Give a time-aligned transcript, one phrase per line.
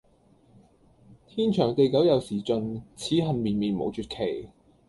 [1.27, 4.49] 天長地久有時盡，此恨綿綿無絕期！